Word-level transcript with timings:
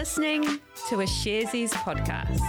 listening 0.00 0.42
to 0.88 1.00
a 1.00 1.04
Sharesies 1.04 1.72
podcast. 1.72 2.40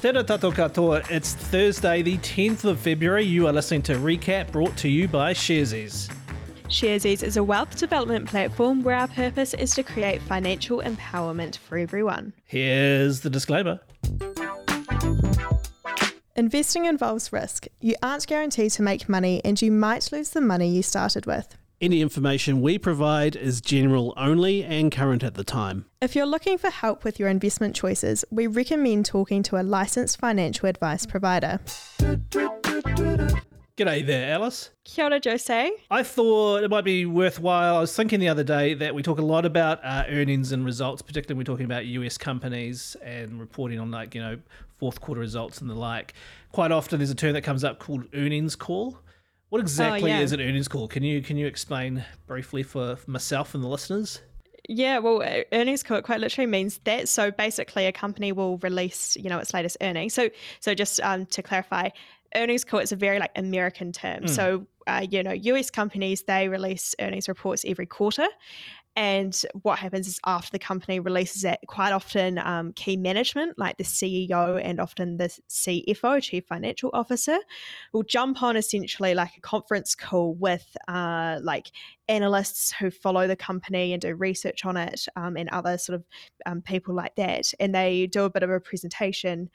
Tēnā 0.00 0.24
tātou 0.24 0.50
katoa. 0.56 1.04
It's 1.10 1.34
Thursday, 1.34 2.00
the 2.00 2.16
10th 2.16 2.64
of 2.64 2.80
February. 2.80 3.24
You 3.24 3.48
are 3.48 3.52
listening 3.52 3.82
to 3.82 3.96
Recap 3.96 4.50
brought 4.50 4.78
to 4.78 4.88
you 4.88 5.08
by 5.08 5.34
Sharesies. 5.34 6.10
Sharesies 6.70 7.22
is 7.22 7.36
a 7.36 7.44
wealth 7.44 7.76
development 7.76 8.30
platform 8.30 8.82
where 8.82 8.96
our 8.96 9.08
purpose 9.08 9.52
is 9.52 9.74
to 9.74 9.82
create 9.82 10.22
financial 10.22 10.80
empowerment 10.80 11.58
for 11.58 11.76
everyone. 11.76 12.32
Here's 12.46 13.20
the 13.20 13.28
disclaimer. 13.28 13.78
Investing 16.34 16.86
involves 16.86 17.30
risk. 17.30 17.66
You 17.80 17.94
aren't 18.02 18.26
guaranteed 18.26 18.70
to 18.72 18.82
make 18.82 19.06
money 19.06 19.42
and 19.44 19.60
you 19.60 19.70
might 19.70 20.10
lose 20.10 20.30
the 20.30 20.40
money 20.40 20.66
you 20.66 20.82
started 20.82 21.26
with. 21.26 21.58
Any 21.78 22.00
information 22.00 22.62
we 22.62 22.78
provide 22.78 23.36
is 23.36 23.60
general 23.60 24.14
only 24.16 24.64
and 24.64 24.90
current 24.90 25.22
at 25.22 25.34
the 25.34 25.44
time. 25.44 25.84
If 26.00 26.16
you're 26.16 26.24
looking 26.24 26.56
for 26.56 26.70
help 26.70 27.04
with 27.04 27.20
your 27.20 27.28
investment 27.28 27.76
choices, 27.76 28.24
we 28.30 28.46
recommend 28.46 29.04
talking 29.04 29.42
to 29.42 29.60
a 29.60 29.62
licensed 29.62 30.18
financial 30.18 30.70
advice 30.70 31.04
provider. 31.04 31.60
G'day 33.82 34.06
there, 34.06 34.30
Alice. 34.30 34.70
Kia 34.84 35.06
ora, 35.06 35.20
Jose. 35.24 35.72
I 35.90 36.02
thought 36.04 36.62
it 36.62 36.70
might 36.70 36.84
be 36.84 37.04
worthwhile. 37.04 37.78
I 37.78 37.80
was 37.80 37.96
thinking 37.96 38.20
the 38.20 38.28
other 38.28 38.44
day 38.44 38.74
that 38.74 38.94
we 38.94 39.02
talk 39.02 39.18
a 39.18 39.24
lot 39.24 39.44
about 39.44 39.84
uh, 39.84 40.04
earnings 40.08 40.52
and 40.52 40.64
results, 40.64 41.02
particularly 41.02 41.36
when 41.36 41.38
we're 41.38 41.52
talking 41.52 41.64
about 41.64 41.86
US 41.86 42.16
companies 42.16 42.96
and 43.02 43.40
reporting 43.40 43.80
on, 43.80 43.90
like, 43.90 44.14
you 44.14 44.20
know, 44.20 44.38
fourth 44.78 45.00
quarter 45.00 45.20
results 45.20 45.60
and 45.60 45.68
the 45.68 45.74
like. 45.74 46.14
Quite 46.52 46.70
often 46.70 47.00
there's 47.00 47.10
a 47.10 47.16
term 47.16 47.32
that 47.32 47.42
comes 47.42 47.64
up 47.64 47.80
called 47.80 48.04
earnings 48.14 48.54
call. 48.54 49.00
What 49.48 49.60
exactly 49.60 50.10
yeah. 50.10 50.20
is 50.20 50.30
an 50.30 50.40
earnings 50.40 50.68
call? 50.68 50.86
Can 50.86 51.02
you 51.02 51.20
can 51.20 51.36
you 51.36 51.48
explain 51.48 52.04
briefly 52.28 52.62
for 52.62 52.98
myself 53.08 53.52
and 53.52 53.64
the 53.64 53.68
listeners? 53.68 54.20
Yeah, 54.68 54.98
well, 54.98 55.22
earnings 55.52 55.82
call 55.82 56.00
quite 56.02 56.20
literally 56.20 56.46
means 56.46 56.78
that. 56.84 57.08
So 57.08 57.30
basically, 57.30 57.86
a 57.86 57.92
company 57.92 58.32
will 58.32 58.58
release, 58.58 59.16
you 59.16 59.28
know, 59.28 59.38
its 59.38 59.52
latest 59.52 59.76
earnings. 59.80 60.14
So, 60.14 60.30
so 60.60 60.74
just 60.74 61.00
um, 61.00 61.26
to 61.26 61.42
clarify, 61.42 61.88
earnings 62.34 62.64
call 62.64 62.80
it's 62.80 62.92
a 62.92 62.96
very 62.96 63.18
like 63.18 63.32
American 63.36 63.92
term. 63.92 64.26
So, 64.28 64.66
uh, 64.86 65.06
you 65.08 65.22
know, 65.22 65.32
US 65.32 65.70
companies 65.70 66.22
they 66.22 66.48
release 66.48 66.94
earnings 67.00 67.28
reports 67.28 67.64
every 67.66 67.86
quarter, 67.86 68.26
and 68.94 69.40
what 69.62 69.78
happens 69.78 70.06
is 70.06 70.20
after 70.26 70.50
the 70.50 70.58
company 70.58 71.00
releases 71.00 71.44
it, 71.44 71.58
quite 71.66 71.92
often 71.92 72.38
um, 72.38 72.72
key 72.74 72.96
management, 72.98 73.58
like 73.58 73.78
the 73.78 73.84
CEO 73.84 74.60
and 74.62 74.78
often 74.78 75.16
the 75.16 75.34
CFO, 75.48 76.22
Chief 76.22 76.44
Financial 76.44 76.90
Officer, 76.92 77.38
will 77.94 78.02
jump 78.02 78.42
on 78.42 78.56
essentially 78.56 79.14
like 79.14 79.36
a 79.36 79.40
conference 79.40 79.94
call 79.94 80.34
with 80.34 80.76
uh, 80.88 81.38
like 81.42 81.70
analysts 82.08 82.70
who 82.72 82.90
follow 82.90 83.26
the 83.26 83.36
company 83.36 83.94
and 83.94 84.02
do 84.02 84.14
research 84.14 84.66
on 84.66 84.76
it 84.76 85.06
um, 85.16 85.38
and 85.38 85.48
other 85.48 85.78
sort 85.78 85.96
of 85.96 86.04
um, 86.44 86.60
people 86.60 86.94
like 86.94 87.14
that. 87.16 87.52
And 87.58 87.74
they 87.74 88.06
do 88.08 88.24
a 88.24 88.30
bit 88.30 88.42
of 88.42 88.50
a 88.50 88.60
presentation 88.60 89.48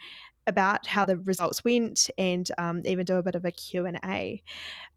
about 0.48 0.88
how 0.88 1.06
the 1.06 1.18
results 1.18 1.64
went 1.64 2.10
and 2.18 2.50
um, 2.58 2.82
even 2.86 3.06
do 3.06 3.18
a 3.18 3.24
bit 3.24 3.36
of 3.36 3.46
a 3.46 3.52
Q&A. 3.52 4.42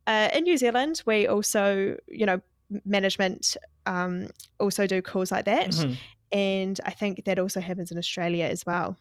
Uh, 0.06 0.28
in 0.33 0.44
New 0.44 0.56
Zealand, 0.56 1.02
we 1.05 1.27
also, 1.27 1.96
you 2.08 2.24
know, 2.24 2.41
management 2.85 3.57
um, 3.87 4.29
also 4.59 4.87
do 4.87 5.03
calls 5.03 5.31
like 5.33 5.45
that. 5.47 5.71
Mhm. 5.71 5.97
And 6.33 6.81
I 6.85 6.91
think 6.91 7.25
that 7.25 7.39
also 7.39 7.61
happens 7.61 7.91
in 7.91 7.99
Australia 7.99 8.45
as 8.45 8.65
well. 8.65 8.97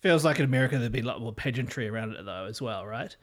Feels 0.00 0.24
like 0.24 0.38
in 0.38 0.44
America 0.44 0.78
there'd 0.78 0.92
be 0.92 1.00
a 1.00 1.04
lot 1.04 1.20
more 1.20 1.32
pageantry 1.32 1.88
around 1.88 2.12
it 2.12 2.24
though, 2.24 2.46
as 2.46 2.60
well, 2.60 2.86
right? 2.86 3.16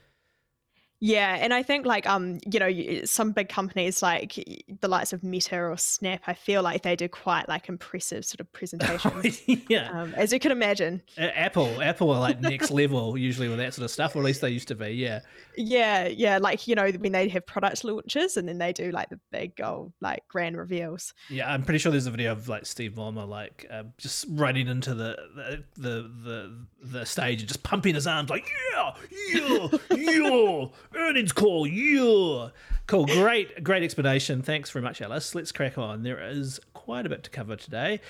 Yeah, 1.04 1.36
and 1.40 1.52
I 1.52 1.64
think 1.64 1.88
like 1.88 2.08
um 2.08 2.40
you 2.46 2.60
know 2.60 3.06
some 3.06 3.32
big 3.32 3.50
companies 3.50 4.04
like 4.04 4.36
the 4.82 4.88
likes 4.88 5.14
of 5.14 5.24
Meta 5.24 5.58
or 5.58 5.76
Snap, 5.76 6.22
I 6.28 6.36
feel 6.36 6.62
like 6.62 6.84
they 6.84 6.96
do 6.96 7.10
quite 7.10 7.50
like 7.50 7.68
impressive 7.70 8.24
sort 8.24 8.40
of 8.40 8.52
presentations, 8.54 9.42
yeah. 9.68 9.90
um, 9.92 10.14
as 10.14 10.32
you 10.32 10.40
can 10.40 10.52
imagine. 10.52 11.02
A- 11.18 11.38
Apple, 11.38 11.82
Apple 11.82 12.12
are 12.12 12.20
like 12.20 12.40
next 12.40 12.70
level 12.70 13.18
usually 13.18 13.50
with 13.50 13.58
that 13.58 13.74
sort 13.74 13.84
of 13.86 13.90
stuff, 13.92 14.16
or 14.16 14.20
at 14.20 14.26
least 14.26 14.42
they 14.42 14.52
used 14.52 14.68
to 14.68 14.76
be. 14.76 14.90
Yeah. 14.90 15.22
Yeah, 15.58 16.08
yeah, 16.08 16.38
like 16.38 16.68
you 16.68 16.76
know 16.76 16.92
when 16.92 17.14
they 17.14 17.28
have 17.30 17.48
product 17.48 17.84
launches 17.84 18.38
and 18.38 18.48
then 18.48 18.60
they 18.60 18.72
do 18.72 18.92
like 18.92 19.10
the 19.10 19.20
big 19.32 19.60
old 19.62 19.94
like 20.02 20.28
grand 20.28 20.56
reveals. 20.56 21.16
Yeah, 21.30 21.52
I'm 21.52 21.64
pretty 21.64 21.80
sure 21.80 21.92
there's 21.92 22.06
a 22.06 22.12
video 22.12 22.32
of 22.32 22.48
like 22.48 22.68
Steve 22.68 22.94
Ballmer 22.94 23.28
like 23.28 23.66
uh, 23.72 23.84
just 23.98 24.26
running 24.30 24.68
into 24.68 24.94
the 24.94 25.18
the, 25.36 25.64
the 25.78 26.12
the 26.24 26.66
the 26.84 27.06
stage 27.06 27.40
and 27.42 27.48
just 27.48 27.64
pumping 27.64 27.96
his 27.96 28.06
arms 28.06 28.30
like 28.30 28.48
yeah, 28.74 28.94
yeah, 29.34 29.68
yeah, 29.96 30.66
earnings 30.96 31.32
call, 31.32 31.68
yeah. 31.68 32.50
Cool, 32.88 33.06
great, 33.06 33.64
great 33.64 33.84
explanation. 33.84 34.42
Thanks 34.42 34.70
very 34.70 34.84
much, 34.84 35.02
Alice. 35.02 35.34
Let's 35.34 35.52
crack 35.52 35.78
on. 35.78 36.04
There 36.04 36.20
is 36.20 36.60
quite 36.74 37.06
a 37.06 37.10
bit 37.10 37.24
to 37.24 37.30
cover 37.30 37.56
today. 37.56 38.02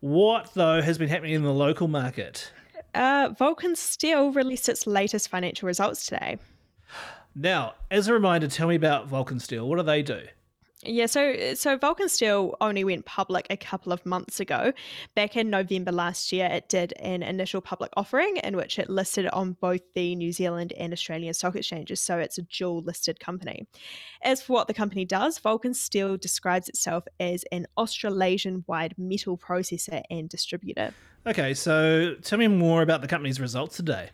What 0.00 0.54
though 0.54 0.80
has 0.80 0.96
been 0.96 1.08
happening 1.08 1.34
in 1.34 1.42
the 1.42 1.52
local 1.52 1.88
market? 1.88 2.50
Uh, 2.94 3.30
Vulcan 3.38 3.76
Steel 3.76 4.32
released 4.32 4.68
its 4.68 4.86
latest 4.86 5.28
financial 5.28 5.66
results 5.66 6.06
today. 6.06 6.38
Now, 7.34 7.74
as 7.90 8.08
a 8.08 8.12
reminder, 8.12 8.48
tell 8.48 8.68
me 8.68 8.74
about 8.74 9.06
Vulcan 9.06 9.38
Steel. 9.38 9.68
What 9.68 9.76
do 9.76 9.82
they 9.82 10.02
do? 10.02 10.22
Yeah, 10.82 11.06
so 11.06 11.32
uh, 11.32 11.54
so 11.56 11.76
Vulcan 11.76 12.08
Steel 12.08 12.56
only 12.60 12.84
went 12.84 13.04
public 13.04 13.46
a 13.50 13.56
couple 13.56 13.92
of 13.92 14.06
months 14.06 14.40
ago. 14.40 14.72
Back 15.14 15.36
in 15.36 15.50
November 15.50 15.92
last 15.92 16.32
year, 16.32 16.46
it 16.46 16.70
did 16.70 16.94
an 17.00 17.22
initial 17.22 17.60
public 17.60 17.90
offering 17.98 18.38
in 18.38 18.56
which 18.56 18.78
it 18.78 18.88
listed 18.88 19.26
on 19.28 19.58
both 19.60 19.82
the 19.94 20.14
New 20.14 20.32
Zealand 20.32 20.72
and 20.78 20.94
Australian 20.94 21.34
stock 21.34 21.54
exchanges. 21.54 22.00
So 22.00 22.18
it's 22.18 22.38
a 22.38 22.42
dual 22.42 22.80
listed 22.80 23.20
company. 23.20 23.66
As 24.22 24.40
for 24.40 24.54
what 24.54 24.68
the 24.68 24.74
company 24.74 25.04
does, 25.04 25.38
Vulcan 25.38 25.74
Steel 25.74 26.16
describes 26.16 26.70
itself 26.70 27.04
as 27.18 27.44
an 27.52 27.66
Australasian 27.76 28.64
wide 28.66 28.94
metal 28.96 29.36
processor 29.36 30.02
and 30.08 30.30
distributor. 30.30 30.94
Okay, 31.26 31.52
so 31.52 32.14
tell 32.22 32.38
me 32.38 32.48
more 32.48 32.80
about 32.80 33.02
the 33.02 33.08
company's 33.08 33.38
results 33.38 33.76
today. 33.76 34.08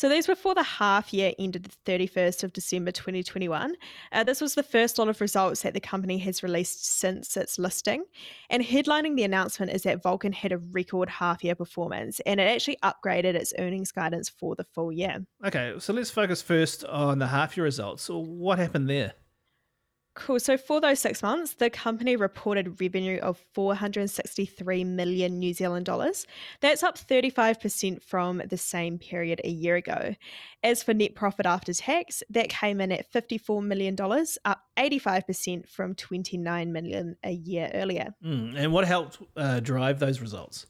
So 0.00 0.08
these 0.08 0.28
were 0.28 0.34
for 0.34 0.54
the 0.54 0.62
half 0.62 1.12
year 1.12 1.34
ended 1.38 1.64
the 1.64 1.92
31st 1.92 2.42
of 2.42 2.54
December 2.54 2.90
2021. 2.90 3.74
Uh, 4.12 4.24
this 4.24 4.40
was 4.40 4.54
the 4.54 4.62
first 4.62 4.98
lot 4.98 5.08
of 5.08 5.20
results 5.20 5.60
that 5.60 5.74
the 5.74 5.80
company 5.80 6.16
has 6.16 6.42
released 6.42 6.86
since 6.86 7.36
its 7.36 7.58
listing. 7.58 8.04
And 8.48 8.62
headlining 8.62 9.16
the 9.16 9.24
announcement 9.24 9.72
is 9.72 9.82
that 9.82 10.02
Vulcan 10.02 10.32
had 10.32 10.52
a 10.52 10.58
record 10.72 11.10
half 11.10 11.44
year 11.44 11.54
performance 11.54 12.18
and 12.20 12.40
it 12.40 12.44
actually 12.44 12.78
upgraded 12.82 13.34
its 13.34 13.52
earnings 13.58 13.92
guidance 13.92 14.30
for 14.30 14.56
the 14.56 14.64
full 14.64 14.90
year. 14.90 15.18
Okay, 15.44 15.74
so 15.78 15.92
let's 15.92 16.10
focus 16.10 16.40
first 16.40 16.82
on 16.86 17.18
the 17.18 17.26
half 17.26 17.58
year 17.58 17.64
results. 17.64 18.04
So 18.04 18.20
what 18.20 18.58
happened 18.58 18.88
there? 18.88 19.12
Cool. 20.20 20.38
So 20.38 20.58
for 20.58 20.82
those 20.82 21.00
six 21.00 21.22
months, 21.22 21.54
the 21.54 21.70
company 21.70 22.14
reported 22.14 22.78
revenue 22.78 23.18
of 23.20 23.42
463 23.54 24.84
million 24.84 25.38
New 25.38 25.54
Zealand 25.54 25.86
dollars. 25.86 26.26
That's 26.60 26.82
up 26.82 26.98
35% 26.98 28.02
from 28.02 28.42
the 28.46 28.58
same 28.58 28.98
period 28.98 29.40
a 29.44 29.48
year 29.48 29.76
ago. 29.76 30.14
As 30.62 30.82
for 30.82 30.92
net 30.92 31.14
profit 31.14 31.46
after 31.46 31.72
tax, 31.72 32.22
that 32.28 32.50
came 32.50 32.82
in 32.82 32.92
at 32.92 33.10
54 33.10 33.62
million 33.62 33.94
dollars, 33.94 34.36
up 34.44 34.60
85% 34.76 35.66
from 35.66 35.94
29 35.94 36.70
million 36.70 37.16
a 37.24 37.30
year 37.30 37.70
earlier. 37.72 38.14
Mm, 38.22 38.56
and 38.56 38.72
what 38.74 38.86
helped 38.86 39.22
uh, 39.38 39.60
drive 39.60 40.00
those 40.00 40.20
results? 40.20 40.66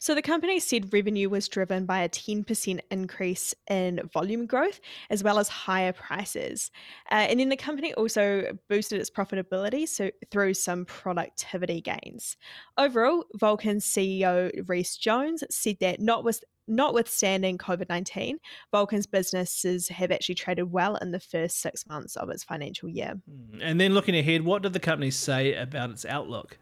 So 0.00 0.14
the 0.14 0.22
company 0.22 0.58
said 0.60 0.94
revenue 0.94 1.28
was 1.28 1.46
driven 1.46 1.84
by 1.84 2.00
a 2.00 2.08
10% 2.08 2.80
increase 2.90 3.54
in 3.68 4.00
volume 4.14 4.46
growth 4.46 4.80
as 5.10 5.22
well 5.22 5.38
as 5.38 5.48
higher 5.50 5.92
prices. 5.92 6.70
Uh, 7.12 7.26
and 7.28 7.38
then 7.38 7.50
the 7.50 7.56
company 7.56 7.92
also 7.92 8.56
boosted 8.70 8.98
its 8.98 9.10
profitability 9.10 9.86
so 9.86 10.10
through 10.30 10.54
some 10.54 10.86
productivity 10.86 11.82
gains. 11.82 12.38
Overall, 12.78 13.26
Vulcan 13.34 13.76
CEO 13.76 14.50
Rhys 14.66 14.96
Jones 14.96 15.44
said 15.50 15.76
that 15.80 16.00
notwith- 16.00 16.44
notwithstanding 16.66 17.58
COVID 17.58 17.90
19, 17.90 18.38
Vulcan's 18.72 19.06
businesses 19.06 19.88
have 19.88 20.10
actually 20.10 20.36
traded 20.36 20.72
well 20.72 20.96
in 20.96 21.10
the 21.10 21.20
first 21.20 21.60
six 21.60 21.86
months 21.86 22.16
of 22.16 22.30
its 22.30 22.42
financial 22.42 22.88
year. 22.88 23.20
Mm, 23.30 23.58
And 23.60 23.78
then 23.78 23.92
looking 23.92 24.16
ahead, 24.16 24.46
what 24.46 24.62
did 24.62 24.72
the 24.72 24.80
company 24.80 25.10
say 25.10 25.52
about 25.52 25.90
its 25.90 26.06
outlook? 26.06 26.56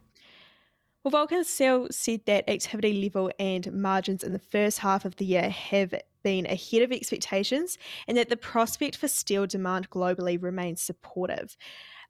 Well, 1.09 1.21
Vulcan 1.21 1.45
Steel 1.45 1.87
said 1.91 2.21
that 2.27 2.51
activity 2.51 3.03
level 3.03 3.31
and 3.39 3.73
margins 3.73 4.23
in 4.23 4.35
the 4.35 4.39
first 4.39 4.81
half 4.81 5.07
of 5.07 5.17
the 5.17 5.25
year 5.25 5.49
have 5.49 5.95
been 6.23 6.45
ahead 6.45 6.83
of 6.83 6.93
expectations 6.93 7.79
and 8.07 8.19
that 8.19 8.29
the 8.29 8.37
prospect 8.37 8.95
for 8.95 9.09
steel 9.09 9.47
demand 9.47 9.89
globally 9.89 10.37
remains 10.39 10.83
supportive. 10.83 11.57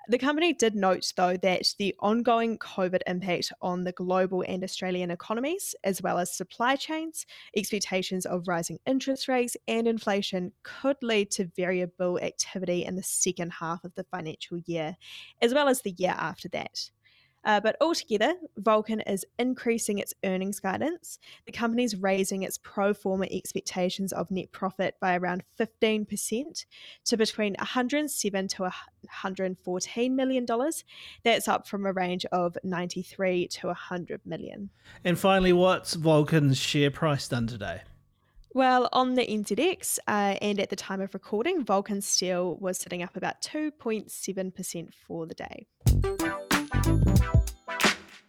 The 0.09 0.19
company 0.19 0.53
did 0.53 0.75
note, 0.75 1.13
though, 1.17 1.37
that 1.37 1.75
the 1.79 1.95
ongoing 2.01 2.59
COVID 2.59 3.03
impact 3.07 3.53
on 3.63 3.85
the 3.85 3.93
global 3.93 4.43
and 4.49 4.65
Australian 4.65 5.13
economies, 5.13 5.77
as 5.85 6.03
well 6.03 6.19
as 6.19 6.37
supply 6.37 6.75
chains, 6.75 7.25
expectations 7.55 8.27
of 8.27 8.49
rising 8.49 8.81
interest 8.85 9.29
rates, 9.29 9.57
and 9.69 9.87
inflation 9.87 10.51
could 10.65 10.97
lead 11.03 11.31
to 11.33 11.53
variable 11.55 12.19
activity 12.19 12.85
in 12.85 12.97
the 12.97 13.03
second 13.05 13.53
half 13.53 13.85
of 13.85 13.95
the 13.95 14.05
financial 14.11 14.59
year, 14.59 14.97
as 15.41 15.55
well 15.55 15.69
as 15.69 15.83
the 15.83 15.95
year 15.99 16.17
after 16.19 16.49
that. 16.49 16.91
Uh, 17.45 17.61
but 17.61 17.77
altogether, 17.81 18.35
Vulcan 18.57 19.01
is 19.03 19.25
increasing 19.39 19.99
its 19.99 20.15
earnings 20.25 20.61
guidance. 20.61 21.19
The 21.47 21.53
company's 21.53 21.97
raising 21.97 22.43
its 22.43 22.59
pro 22.59 22.93
forma 22.93 23.27
expectations 23.31 24.13
of 24.13 24.31
net 24.31 24.53
profit 24.53 24.97
by 25.01 25.17
around 25.17 25.45
15% 25.59 26.67
to 27.07 27.17
between 27.17 27.55
107 27.59 28.49
to 28.49 28.63
114 28.63 30.17
million 30.17 30.45
dollars. 30.45 30.85
That's 31.25 31.49
up 31.49 31.67
from 31.67 31.87
a 31.87 31.93
range 31.93 32.25
of 32.33 32.57
93 32.65 33.49
to 33.49 33.69
100 33.69 34.21
million. 34.25 34.71
And 35.05 35.19
finally, 35.19 35.53
what's 35.53 35.95
Vulcan's 35.95 36.59
share 36.59 36.91
price 36.91 37.29
done 37.29 37.47
today? 37.47 37.83
Well, 38.55 38.89
on 38.93 39.15
the 39.15 39.27
NZX, 39.27 39.99
uh, 40.09 40.37
and 40.41 40.59
at 40.59 40.71
the 40.71 40.77
time 40.77 41.01
of 41.01 41.13
recording, 41.13 41.65
Vulcan 41.65 42.01
Steel 42.01 42.57
was 42.57 42.79
sitting 42.79 43.03
up 43.03 43.17
about 43.17 43.43
2.7% 43.43 44.89
for 45.07 45.27
the 45.27 45.35
day. 45.35 45.67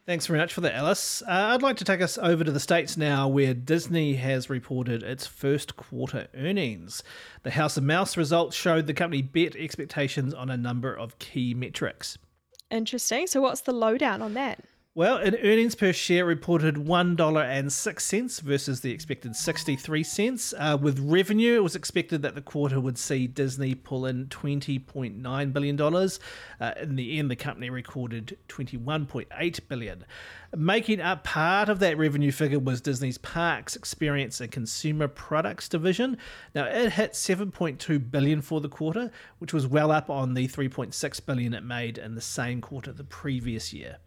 Thanks 0.09 0.25
very 0.25 0.39
much 0.39 0.55
for 0.55 0.61
that, 0.61 0.73
Alice. 0.73 1.21
Uh, 1.21 1.27
I'd 1.53 1.61
like 1.61 1.77
to 1.77 1.83
take 1.83 2.01
us 2.01 2.17
over 2.17 2.43
to 2.43 2.51
the 2.51 2.59
States 2.59 2.97
now, 2.97 3.27
where 3.27 3.53
Disney 3.53 4.15
has 4.15 4.49
reported 4.49 5.03
its 5.03 5.27
first 5.27 5.75
quarter 5.75 6.27
earnings. 6.35 7.03
The 7.43 7.51
House 7.51 7.77
of 7.77 7.83
Mouse 7.83 8.17
results 8.17 8.55
showed 8.55 8.87
the 8.87 8.95
company 8.95 9.21
bet 9.21 9.55
expectations 9.55 10.33
on 10.33 10.49
a 10.49 10.57
number 10.57 10.91
of 10.91 11.19
key 11.19 11.53
metrics. 11.53 12.17
Interesting. 12.71 13.27
So, 13.27 13.39
what's 13.41 13.61
the 13.61 13.71
lowdown 13.71 14.23
on 14.23 14.33
that? 14.33 14.59
Well, 14.99 15.15
an 15.15 15.37
earnings 15.41 15.75
per 15.75 15.93
share 15.93 16.25
reported 16.25 16.75
$1.06 16.75 18.41
versus 18.41 18.81
the 18.81 18.91
expected 18.91 19.33
63 19.33 20.03
cents. 20.03 20.53
Uh, 20.57 20.77
with 20.81 20.99
revenue, 20.99 21.55
it 21.55 21.63
was 21.63 21.73
expected 21.73 22.21
that 22.21 22.35
the 22.35 22.41
quarter 22.41 22.81
would 22.81 22.97
see 22.97 23.25
Disney 23.25 23.75
pull 23.75 24.05
in 24.05 24.25
$20.9 24.25 25.53
billion. 25.53 25.81
Uh, 25.81 26.73
in 26.81 26.97
the 26.97 27.17
end, 27.17 27.31
the 27.31 27.37
company 27.37 27.69
recorded 27.69 28.37
$21.8 28.49 29.59
billion. 29.69 30.03
Making 30.53 30.99
up 30.99 31.23
part 31.23 31.69
of 31.69 31.79
that 31.79 31.97
revenue 31.97 32.33
figure 32.33 32.59
was 32.59 32.81
Disney's 32.81 33.17
Parks, 33.17 33.77
Experience 33.77 34.41
and 34.41 34.51
Consumer 34.51 35.07
Products 35.07 35.69
division. 35.69 36.17
Now, 36.53 36.65
it 36.65 36.91
hit 36.91 37.13
$7.2 37.13 38.11
billion 38.11 38.41
for 38.41 38.59
the 38.59 38.67
quarter, 38.67 39.11
which 39.37 39.53
was 39.53 39.65
well 39.65 39.93
up 39.93 40.09
on 40.09 40.33
the 40.33 40.49
3.6 40.49 41.25
billion 41.25 41.53
it 41.53 41.63
made 41.63 41.97
in 41.97 42.15
the 42.15 42.19
same 42.21 42.59
quarter 42.59 42.91
the 42.91 43.05
previous 43.05 43.71
year. 43.71 43.99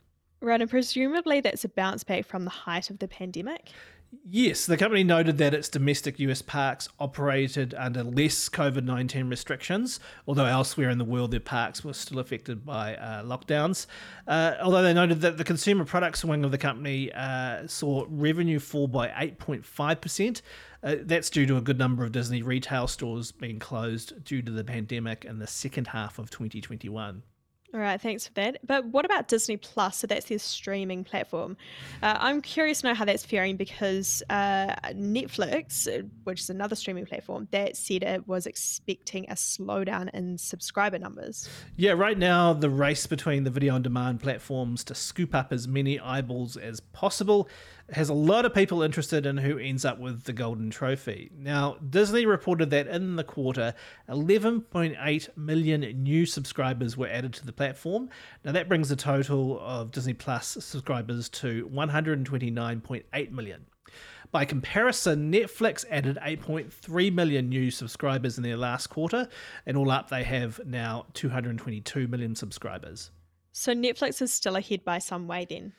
Right, 0.42 0.60
and 0.60 0.68
presumably 0.68 1.40
that's 1.40 1.64
a 1.64 1.68
bounce 1.68 2.02
back 2.02 2.26
from 2.26 2.44
the 2.44 2.50
height 2.50 2.90
of 2.90 2.98
the 2.98 3.06
pandemic. 3.06 3.70
Yes, 4.28 4.66
the 4.66 4.76
company 4.76 5.04
noted 5.04 5.38
that 5.38 5.54
its 5.54 5.68
domestic 5.68 6.18
US 6.18 6.42
parks 6.42 6.88
operated 6.98 7.74
under 7.74 8.02
less 8.02 8.48
COVID 8.48 8.82
19 8.82 9.30
restrictions, 9.30 10.00
although 10.26 10.44
elsewhere 10.44 10.90
in 10.90 10.98
the 10.98 11.04
world 11.04 11.30
their 11.30 11.38
parks 11.38 11.84
were 11.84 11.92
still 11.92 12.18
affected 12.18 12.66
by 12.66 12.96
uh, 12.96 13.22
lockdowns. 13.22 13.86
Uh, 14.26 14.54
although 14.60 14.82
they 14.82 14.92
noted 14.92 15.20
that 15.20 15.38
the 15.38 15.44
consumer 15.44 15.84
products 15.84 16.24
wing 16.24 16.44
of 16.44 16.50
the 16.50 16.58
company 16.58 17.12
uh, 17.12 17.64
saw 17.68 18.04
revenue 18.08 18.58
fall 18.58 18.88
by 18.88 19.08
8.5%. 19.08 20.42
Uh, 20.82 20.96
that's 21.02 21.30
due 21.30 21.46
to 21.46 21.56
a 21.56 21.60
good 21.60 21.78
number 21.78 22.04
of 22.04 22.10
Disney 22.10 22.42
retail 22.42 22.88
stores 22.88 23.30
being 23.30 23.60
closed 23.60 24.24
due 24.24 24.42
to 24.42 24.50
the 24.50 24.64
pandemic 24.64 25.24
in 25.24 25.38
the 25.38 25.46
second 25.46 25.86
half 25.86 26.18
of 26.18 26.30
2021. 26.30 27.22
All 27.74 27.80
right, 27.80 27.98
thanks 27.98 28.26
for 28.26 28.34
that. 28.34 28.58
But 28.66 28.84
what 28.86 29.06
about 29.06 29.28
Disney 29.28 29.56
Plus? 29.56 29.96
So 29.98 30.06
that's 30.06 30.26
their 30.26 30.38
streaming 30.38 31.04
platform. 31.04 31.56
Uh, 32.02 32.18
I'm 32.20 32.42
curious 32.42 32.82
to 32.82 32.88
know 32.88 32.94
how 32.94 33.06
that's 33.06 33.24
faring 33.24 33.56
because 33.56 34.22
uh, 34.28 34.74
Netflix, 34.90 35.88
which 36.24 36.40
is 36.40 36.50
another 36.50 36.76
streaming 36.76 37.06
platform, 37.06 37.48
that 37.50 37.78
said 37.78 38.02
it 38.02 38.28
was 38.28 38.46
expecting 38.46 39.24
a 39.30 39.34
slowdown 39.34 40.10
in 40.12 40.36
subscriber 40.36 40.98
numbers. 40.98 41.48
Yeah, 41.76 41.92
right 41.92 42.18
now 42.18 42.52
the 42.52 42.68
race 42.68 43.06
between 43.06 43.44
the 43.44 43.50
video 43.50 43.74
on 43.74 43.82
demand 43.82 44.20
platforms 44.20 44.84
to 44.84 44.94
scoop 44.94 45.34
up 45.34 45.50
as 45.50 45.66
many 45.66 45.98
eyeballs 45.98 46.58
as 46.58 46.80
possible 46.80 47.48
has 47.92 48.08
a 48.08 48.14
lot 48.14 48.44
of 48.44 48.54
people 48.54 48.82
interested 48.82 49.26
in 49.26 49.36
who 49.36 49.58
ends 49.58 49.84
up 49.84 49.98
with 49.98 50.24
the 50.24 50.32
golden 50.32 50.70
trophy. 50.70 51.30
Now, 51.36 51.76
Disney 51.88 52.26
reported 52.26 52.70
that 52.70 52.86
in 52.86 53.16
the 53.16 53.24
quarter, 53.24 53.74
11.8 54.08 55.36
million 55.36 55.80
new 56.02 56.26
subscribers 56.26 56.96
were 56.96 57.08
added 57.08 57.32
to 57.34 57.46
the 57.46 57.52
platform. 57.52 58.08
Now, 58.44 58.52
that 58.52 58.68
brings 58.68 58.88
the 58.88 58.96
total 58.96 59.60
of 59.60 59.90
Disney 59.90 60.14
Plus 60.14 60.58
subscribers 60.60 61.28
to 61.30 61.68
129.8 61.72 63.30
million. 63.30 63.66
By 64.30 64.46
comparison, 64.46 65.30
Netflix 65.30 65.84
added 65.90 66.18
8.3 66.22 67.12
million 67.12 67.50
new 67.50 67.70
subscribers 67.70 68.38
in 68.38 68.42
their 68.42 68.56
last 68.56 68.86
quarter, 68.86 69.28
and 69.66 69.76
all 69.76 69.90
up, 69.90 70.08
they 70.08 70.24
have 70.24 70.58
now 70.64 71.04
222 71.12 72.08
million 72.08 72.34
subscribers. 72.34 73.10
So 73.52 73.74
Netflix 73.74 74.22
is 74.22 74.32
still 74.32 74.56
ahead 74.56 74.82
by 74.82 74.98
some 74.98 75.28
way 75.28 75.46
then. 75.48 75.74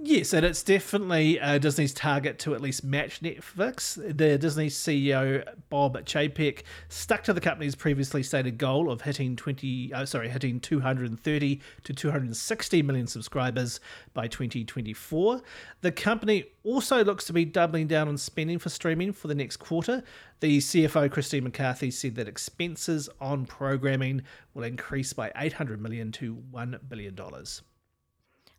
Yes, 0.00 0.32
and 0.32 0.46
it's 0.46 0.62
definitely 0.62 1.40
uh, 1.40 1.58
Disney's 1.58 1.92
target 1.92 2.38
to 2.40 2.54
at 2.54 2.60
least 2.60 2.84
match 2.84 3.20
Netflix. 3.20 3.96
The 3.96 4.38
Disney 4.38 4.68
CEO 4.68 5.42
Bob 5.70 5.96
Chapek 6.04 6.62
stuck 6.88 7.24
to 7.24 7.32
the 7.32 7.40
company's 7.40 7.74
previously 7.74 8.22
stated 8.22 8.58
goal 8.58 8.92
of 8.92 9.00
hitting 9.00 9.34
twenty, 9.34 9.92
oh, 9.92 10.04
sorry, 10.04 10.28
hitting 10.28 10.60
two 10.60 10.78
hundred 10.78 11.10
and 11.10 11.18
thirty 11.18 11.60
to 11.82 11.92
two 11.92 12.12
hundred 12.12 12.26
and 12.26 12.36
sixty 12.36 12.80
million 12.80 13.08
subscribers 13.08 13.80
by 14.14 14.28
twenty 14.28 14.64
twenty 14.64 14.92
four. 14.92 15.42
The 15.80 15.90
company 15.90 16.44
also 16.62 17.02
looks 17.02 17.24
to 17.24 17.32
be 17.32 17.44
doubling 17.44 17.88
down 17.88 18.06
on 18.06 18.18
spending 18.18 18.60
for 18.60 18.68
streaming 18.68 19.12
for 19.12 19.26
the 19.26 19.34
next 19.34 19.56
quarter. 19.56 20.04
The 20.38 20.58
CFO 20.58 21.10
Christine 21.10 21.42
McCarthy 21.42 21.90
said 21.90 22.14
that 22.14 22.28
expenses 22.28 23.08
on 23.20 23.46
programming 23.46 24.22
will 24.54 24.62
increase 24.62 25.12
by 25.12 25.32
eight 25.34 25.54
hundred 25.54 25.82
million 25.82 26.12
to 26.12 26.34
one 26.52 26.78
billion 26.88 27.16
dollars 27.16 27.62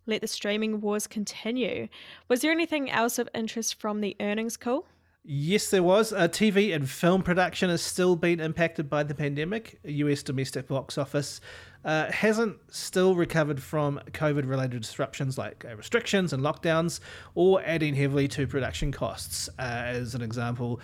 let 0.10 0.22
the 0.22 0.28
streaming 0.28 0.82
wars 0.82 1.08
continue. 1.08 1.88
Was 2.28 2.42
there 2.42 2.52
anything 2.52 2.90
else 2.90 3.20
of 3.20 3.30
interest 3.34 3.80
from 3.80 4.02
the 4.02 4.16
earnings 4.20 4.58
call? 4.58 4.86
Yes, 5.24 5.70
there 5.70 5.84
was. 5.84 6.14
Uh, 6.14 6.28
TV 6.28 6.74
and 6.74 6.90
film 6.90 7.22
production 7.22 7.70
has 7.70 7.82
still 7.82 8.16
been 8.16 8.40
impacted 8.40 8.90
by 8.90 9.04
the 9.04 9.14
pandemic. 9.14 9.80
US 9.84 10.24
domestic 10.24 10.68
box 10.68 10.98
office 10.98 11.42
uh, 11.86 12.12
hasn't 12.12 12.58
still 12.70 13.16
recovered 13.16 13.62
from 13.62 14.00
COVID 14.12 14.48
related 14.48 14.82
disruptions 14.82 15.38
like 15.38 15.66
uh, 15.70 15.76
restrictions 15.76 16.34
and 16.34 16.42
lockdowns, 16.42 17.00
or 17.36 17.62
adding 17.64 17.96
heavily 17.96 18.28
to 18.30 18.48
production 18.48 18.92
costs. 18.92 19.50
Uh, 19.60 19.62
as 19.62 20.16
an 20.16 20.22
example, 20.22 20.80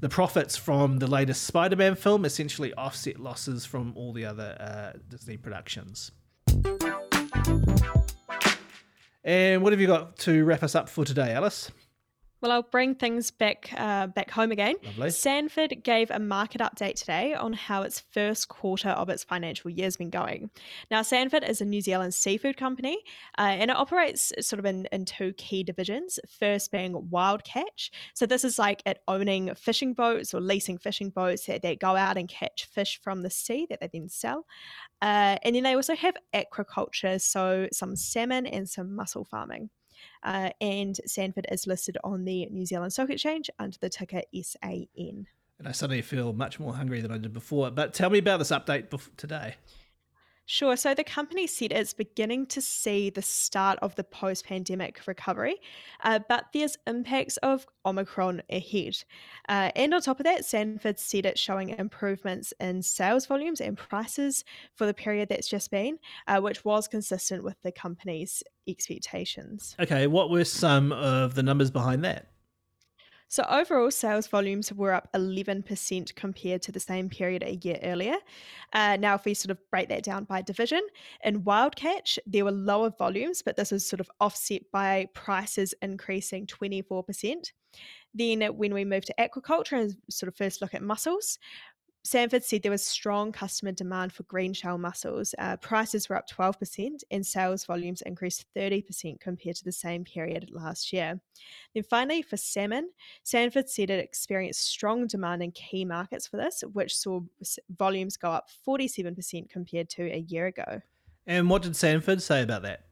the 0.00 0.08
profits 0.08 0.56
from 0.56 0.98
the 0.98 1.06
latest 1.06 1.42
Spider 1.42 1.76
Man 1.76 1.94
film 1.94 2.24
essentially 2.24 2.72
offset 2.74 3.20
losses 3.20 3.66
from 3.66 3.92
all 3.96 4.12
the 4.12 4.24
other 4.24 4.56
uh, 4.58 4.98
Disney 5.08 5.36
productions. 5.36 6.12
And 9.24 9.62
what 9.62 9.72
have 9.72 9.80
you 9.80 9.86
got 9.86 10.16
to 10.18 10.44
wrap 10.44 10.62
us 10.62 10.74
up 10.74 10.88
for 10.88 11.04
today, 11.04 11.32
Alice? 11.32 11.70
Well, 12.40 12.52
I'll 12.52 12.62
bring 12.62 12.94
things 12.94 13.30
back 13.30 13.70
uh, 13.76 14.06
back 14.06 14.30
home 14.30 14.50
again. 14.50 14.76
Lovely. 14.84 15.10
Sanford 15.10 15.82
gave 15.82 16.10
a 16.10 16.18
market 16.18 16.60
update 16.60 16.94
today 16.94 17.34
on 17.34 17.52
how 17.52 17.82
its 17.82 18.00
first 18.00 18.48
quarter 18.48 18.88
of 18.90 19.08
its 19.10 19.24
financial 19.24 19.70
year 19.70 19.84
has 19.84 19.96
been 19.96 20.10
going. 20.10 20.50
Now, 20.90 21.02
Sanford 21.02 21.44
is 21.44 21.60
a 21.60 21.64
New 21.64 21.82
Zealand 21.82 22.14
seafood 22.14 22.56
company, 22.56 22.98
uh, 23.38 23.42
and 23.42 23.70
it 23.70 23.76
operates 23.76 24.32
sort 24.40 24.58
of 24.58 24.64
in, 24.64 24.86
in 24.90 25.04
two 25.04 25.32
key 25.34 25.62
divisions. 25.62 26.18
First 26.28 26.72
being 26.72 27.10
wild 27.10 27.44
catch. 27.44 27.90
So 28.14 28.24
this 28.24 28.44
is 28.44 28.58
like 28.58 28.82
at 28.86 29.00
owning 29.06 29.54
fishing 29.54 29.92
boats 29.92 30.32
or 30.32 30.40
leasing 30.40 30.78
fishing 30.78 31.10
boats 31.10 31.46
that, 31.46 31.62
that 31.62 31.78
go 31.78 31.94
out 31.96 32.16
and 32.16 32.28
catch 32.28 32.66
fish 32.66 33.00
from 33.02 33.22
the 33.22 33.30
sea 33.30 33.66
that 33.68 33.80
they 33.80 33.90
then 33.92 34.08
sell. 34.08 34.46
Uh, 35.02 35.36
and 35.42 35.54
then 35.54 35.62
they 35.62 35.74
also 35.74 35.94
have 35.94 36.14
aquaculture, 36.34 37.20
so 37.20 37.68
some 37.72 37.96
salmon 37.96 38.46
and 38.46 38.68
some 38.68 38.94
mussel 38.94 39.24
farming. 39.24 39.70
Uh, 40.22 40.50
and 40.60 40.98
Sanford 41.06 41.46
is 41.50 41.66
listed 41.66 41.96
on 42.04 42.24
the 42.24 42.46
New 42.50 42.66
Zealand 42.66 42.92
Stock 42.92 43.10
Exchange 43.10 43.50
under 43.58 43.76
the 43.80 43.88
ticker 43.88 44.22
SAN. 44.34 45.26
And 45.58 45.68
I 45.68 45.72
suddenly 45.72 46.02
feel 46.02 46.32
much 46.32 46.58
more 46.58 46.74
hungry 46.74 47.00
than 47.00 47.10
I 47.10 47.18
did 47.18 47.32
before. 47.32 47.70
But 47.70 47.92
tell 47.92 48.10
me 48.10 48.18
about 48.18 48.38
this 48.38 48.50
update 48.50 48.88
today. 49.16 49.56
Sure. 50.50 50.74
So 50.74 50.94
the 50.94 51.04
company 51.04 51.46
said 51.46 51.70
it's 51.70 51.94
beginning 51.94 52.46
to 52.46 52.60
see 52.60 53.08
the 53.08 53.22
start 53.22 53.78
of 53.82 53.94
the 53.94 54.02
post 54.02 54.44
pandemic 54.44 55.00
recovery, 55.06 55.60
uh, 56.02 56.18
but 56.28 56.46
there's 56.52 56.76
impacts 56.88 57.36
of 57.36 57.68
Omicron 57.86 58.42
ahead. 58.50 58.96
Uh, 59.48 59.70
and 59.76 59.94
on 59.94 60.02
top 60.02 60.18
of 60.18 60.24
that, 60.24 60.44
Sanford 60.44 60.98
said 60.98 61.24
it's 61.24 61.40
showing 61.40 61.68
improvements 61.68 62.52
in 62.58 62.82
sales 62.82 63.26
volumes 63.26 63.60
and 63.60 63.78
prices 63.78 64.44
for 64.74 64.86
the 64.86 64.92
period 64.92 65.28
that's 65.28 65.46
just 65.46 65.70
been, 65.70 66.00
uh, 66.26 66.40
which 66.40 66.64
was 66.64 66.88
consistent 66.88 67.44
with 67.44 67.62
the 67.62 67.70
company's 67.70 68.42
expectations. 68.66 69.76
Okay. 69.78 70.08
What 70.08 70.30
were 70.30 70.44
some 70.44 70.90
of 70.90 71.36
the 71.36 71.44
numbers 71.44 71.70
behind 71.70 72.04
that? 72.04 72.26
So, 73.30 73.44
overall, 73.48 73.92
sales 73.92 74.26
volumes 74.26 74.72
were 74.72 74.92
up 74.92 75.08
11% 75.14 76.16
compared 76.16 76.62
to 76.62 76.72
the 76.72 76.80
same 76.80 77.08
period 77.08 77.44
a 77.44 77.54
year 77.64 77.78
earlier. 77.84 78.16
Uh, 78.72 78.96
now, 78.98 79.14
if 79.14 79.24
we 79.24 79.34
sort 79.34 79.52
of 79.52 79.70
break 79.70 79.88
that 79.90 80.02
down 80.02 80.24
by 80.24 80.42
division, 80.42 80.80
in 81.22 81.44
Wildcatch, 81.44 82.18
there 82.26 82.44
were 82.44 82.50
lower 82.50 82.90
volumes, 82.90 83.40
but 83.40 83.56
this 83.56 83.70
was 83.70 83.86
sort 83.86 84.00
of 84.00 84.10
offset 84.20 84.62
by 84.72 85.06
prices 85.14 85.72
increasing 85.80 86.44
24%. 86.44 87.52
Then, 88.12 88.40
when 88.56 88.74
we 88.74 88.84
move 88.84 89.04
to 89.04 89.14
aquaculture 89.16 89.80
and 89.80 89.96
sort 90.10 90.26
of 90.26 90.34
first 90.34 90.60
look 90.60 90.74
at 90.74 90.82
mussels, 90.82 91.38
Sanford 92.02 92.44
said 92.44 92.62
there 92.62 92.70
was 92.70 92.84
strong 92.84 93.30
customer 93.30 93.72
demand 93.72 94.12
for 94.12 94.22
green 94.22 94.54
shell 94.54 94.78
mussels. 94.78 95.34
Uh, 95.38 95.56
prices 95.58 96.08
were 96.08 96.16
up 96.16 96.28
12% 96.28 97.02
and 97.10 97.26
sales 97.26 97.64
volumes 97.64 98.02
increased 98.02 98.46
30% 98.56 99.20
compared 99.20 99.56
to 99.56 99.64
the 99.64 99.72
same 99.72 100.04
period 100.04 100.50
last 100.50 100.92
year. 100.92 101.20
Then 101.74 101.84
finally, 101.84 102.22
for 102.22 102.38
salmon, 102.38 102.90
Sanford 103.22 103.68
said 103.68 103.90
it 103.90 104.02
experienced 104.02 104.66
strong 104.66 105.06
demand 105.06 105.42
in 105.42 105.52
key 105.52 105.84
markets 105.84 106.26
for 106.26 106.38
this, 106.38 106.64
which 106.72 106.96
saw 106.96 107.20
volumes 107.78 108.16
go 108.16 108.30
up 108.30 108.48
47% 108.66 109.50
compared 109.50 109.90
to 109.90 110.10
a 110.10 110.18
year 110.18 110.46
ago. 110.46 110.80
And 111.26 111.50
what 111.50 111.62
did 111.62 111.76
Sanford 111.76 112.22
say 112.22 112.42
about 112.42 112.62
that? 112.62 112.86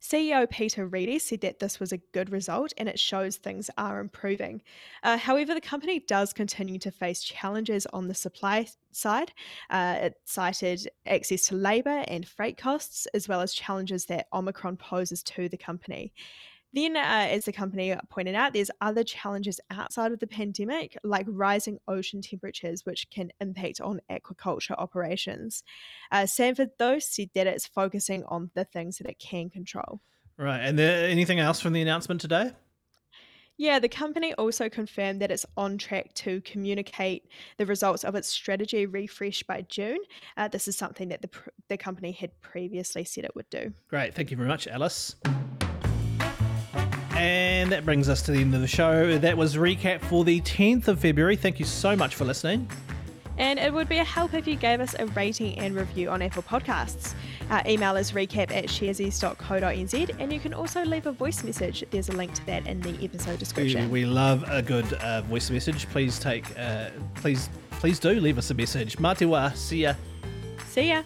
CEO 0.00 0.48
Peter 0.48 0.88
Reidie 0.88 1.20
said 1.20 1.40
that 1.40 1.58
this 1.58 1.80
was 1.80 1.92
a 1.92 1.98
good 2.12 2.30
result 2.30 2.72
and 2.76 2.88
it 2.88 2.98
shows 2.98 3.36
things 3.36 3.70
are 3.76 4.00
improving. 4.00 4.62
Uh, 5.02 5.16
however, 5.16 5.54
the 5.54 5.60
company 5.60 6.00
does 6.00 6.32
continue 6.32 6.78
to 6.78 6.90
face 6.90 7.22
challenges 7.22 7.86
on 7.86 8.08
the 8.08 8.14
supply 8.14 8.66
side. 8.92 9.32
Uh, 9.70 9.96
it 10.00 10.14
cited 10.24 10.88
access 11.06 11.46
to 11.46 11.56
labour 11.56 12.04
and 12.08 12.28
freight 12.28 12.56
costs, 12.56 13.06
as 13.14 13.28
well 13.28 13.40
as 13.40 13.52
challenges 13.52 14.06
that 14.06 14.28
Omicron 14.32 14.76
poses 14.76 15.22
to 15.24 15.48
the 15.48 15.56
company. 15.56 16.12
Then, 16.74 16.96
uh, 16.96 17.28
as 17.30 17.46
the 17.46 17.52
company 17.52 17.94
pointed 18.10 18.34
out, 18.34 18.52
there's 18.52 18.70
other 18.80 19.02
challenges 19.02 19.58
outside 19.70 20.12
of 20.12 20.20
the 20.20 20.26
pandemic, 20.26 20.98
like 21.02 21.26
rising 21.28 21.78
ocean 21.88 22.20
temperatures, 22.20 22.84
which 22.84 23.08
can 23.10 23.30
impact 23.40 23.80
on 23.80 24.00
aquaculture 24.10 24.76
operations. 24.78 25.62
Uh, 26.12 26.26
Sanford, 26.26 26.70
though, 26.78 26.98
said 26.98 27.30
that 27.34 27.46
it's 27.46 27.66
focusing 27.66 28.22
on 28.24 28.50
the 28.54 28.64
things 28.64 28.98
that 28.98 29.08
it 29.08 29.18
can 29.18 29.48
control. 29.48 30.00
Right. 30.36 30.60
And 30.60 30.78
there 30.78 31.08
anything 31.08 31.40
else 31.40 31.60
from 31.60 31.72
the 31.72 31.82
announcement 31.82 32.20
today? 32.20 32.52
Yeah, 33.56 33.80
the 33.80 33.88
company 33.88 34.34
also 34.34 34.68
confirmed 34.68 35.20
that 35.20 35.32
it's 35.32 35.44
on 35.56 35.78
track 35.78 36.14
to 36.14 36.40
communicate 36.42 37.24
the 37.56 37.66
results 37.66 38.04
of 38.04 38.14
its 38.14 38.28
strategy 38.28 38.86
refresh 38.86 39.42
by 39.42 39.62
June. 39.62 39.98
Uh, 40.36 40.46
this 40.46 40.68
is 40.68 40.76
something 40.76 41.08
that 41.08 41.22
the, 41.22 41.30
the 41.68 41.76
company 41.76 42.12
had 42.12 42.40
previously 42.40 43.02
said 43.02 43.24
it 43.24 43.34
would 43.34 43.50
do. 43.50 43.72
Great. 43.88 44.14
Thank 44.14 44.30
you 44.30 44.36
very 44.36 44.48
much, 44.48 44.68
Alice. 44.68 45.16
And 47.18 47.72
that 47.72 47.84
brings 47.84 48.08
us 48.08 48.22
to 48.22 48.30
the 48.30 48.38
end 48.38 48.54
of 48.54 48.60
the 48.60 48.68
show. 48.68 49.18
That 49.18 49.36
was 49.36 49.56
recap 49.56 50.00
for 50.02 50.24
the 50.24 50.40
10th 50.42 50.86
of 50.86 51.00
February. 51.00 51.34
Thank 51.36 51.58
you 51.58 51.64
so 51.64 51.96
much 51.96 52.14
for 52.14 52.24
listening. 52.24 52.70
And 53.38 53.58
it 53.58 53.72
would 53.72 53.88
be 53.88 53.98
a 53.98 54.04
help 54.04 54.34
if 54.34 54.46
you 54.46 54.56
gave 54.56 54.80
us 54.80 54.94
a 54.98 55.06
rating 55.06 55.58
and 55.58 55.74
review 55.74 56.10
on 56.10 56.22
Apple 56.22 56.42
Podcasts. 56.42 57.14
Our 57.50 57.62
email 57.66 57.96
is 57.96 58.12
recap 58.12 58.52
at 58.52 58.66
sharesies.co.nz 58.66 60.16
and 60.18 60.32
you 60.32 60.40
can 60.40 60.54
also 60.54 60.84
leave 60.84 61.06
a 61.06 61.12
voice 61.12 61.42
message. 61.44 61.84
There's 61.90 62.08
a 62.08 62.12
link 62.12 62.34
to 62.34 62.46
that 62.46 62.66
in 62.66 62.80
the 62.80 63.02
episode 63.02 63.38
description. 63.38 63.90
We, 63.90 64.04
we 64.04 64.06
love 64.06 64.44
a 64.48 64.62
good 64.62 64.92
uh, 64.94 65.22
voice 65.22 65.50
message. 65.50 65.88
Please 65.88 66.18
take, 66.18 66.46
uh, 66.58 66.90
please, 67.16 67.48
please 67.72 67.98
do 67.98 68.10
leave 68.10 68.38
us 68.38 68.50
a 68.50 68.54
message. 68.54 68.96
Matiwa, 68.96 69.56
see 69.56 69.82
ya. 69.82 69.94
See 70.68 70.88
ya. 70.88 71.02